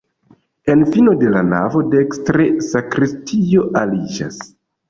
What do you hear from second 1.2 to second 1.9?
la navo